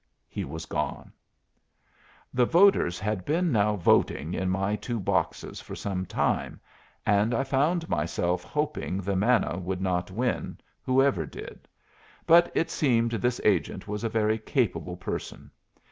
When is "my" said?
4.49-4.75